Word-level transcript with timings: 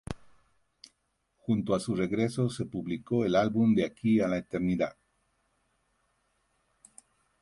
Junto 1.37 1.75
a 1.75 1.79
su 1.79 1.95
regreso 1.95 2.49
se 2.49 2.65
publicó 2.65 3.23
el 3.23 3.35
álbum 3.35 3.75
"De 3.75 3.85
Aquí 3.85 4.19
A 4.19 4.27
la 4.27 4.39
Eternidad". 4.39 4.95